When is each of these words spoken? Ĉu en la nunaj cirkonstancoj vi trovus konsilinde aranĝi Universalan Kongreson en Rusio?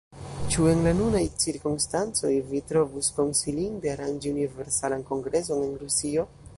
Ĉu 0.53 0.63
en 0.69 0.79
la 0.85 0.93
nunaj 1.01 1.21
cirkonstancoj 1.43 2.33
vi 2.53 2.63
trovus 2.71 3.11
konsilinde 3.19 3.93
aranĝi 3.95 4.35
Universalan 4.35 5.09
Kongreson 5.13 5.65
en 5.69 5.83
Rusio? 5.85 6.31